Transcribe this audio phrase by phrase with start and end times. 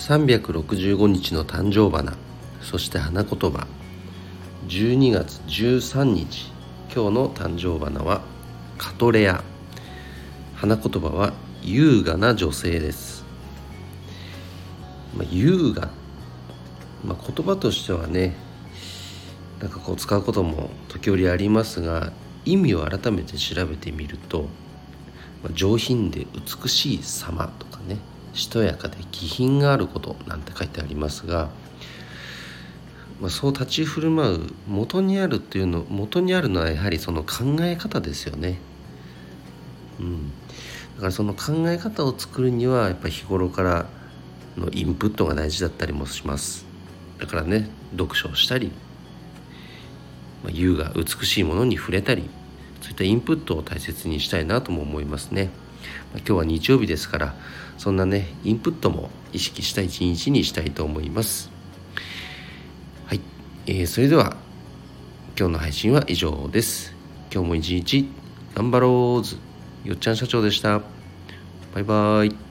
[0.00, 2.16] 365日の誕生花
[2.62, 3.66] そして花言葉。
[4.66, 6.50] 12月13日
[6.92, 8.22] 今日の誕生花は
[8.78, 9.44] カトレア。
[10.56, 13.24] 花言葉は優雅な女性です、
[15.16, 15.90] まあ、優雅、
[17.04, 18.36] まあ、言葉としてはね
[19.60, 22.10] なんかこう使うことも時折ありますが
[22.46, 24.48] 意味を改めて調べてみると、
[25.42, 26.26] まあ、上品で
[26.62, 27.98] 美しい様とかね。
[28.32, 31.50] しとやかで気品があることなんて書いてありますが、
[33.20, 38.58] まあ、そう立ち振る舞う元にあるっていうの元にあるのはやはりその考え方ですよね。
[39.98, 40.30] うん、
[40.96, 43.86] だからその考え方を作るにはやっぱ日頃から
[44.56, 46.64] のインプットが大事だったりもします。
[47.18, 48.72] だからね読書をしたり、
[50.42, 52.30] まあ、優雅美しいものに触れたり
[52.80, 55.50] そういったインプットを大切にしたいなとも思いますね、
[56.14, 57.34] 今日は日曜日ですから
[57.78, 61.50] そんなねインプットも意識した一日にしたいと思います
[63.06, 63.20] はい、
[63.66, 64.36] えー、それでは
[65.38, 66.94] 今日の配信は以上です
[67.32, 68.08] 今日も一日
[68.54, 69.50] 頑張ろうず
[69.84, 70.82] よっちゃん社長でした。
[71.74, 72.49] バイバイ。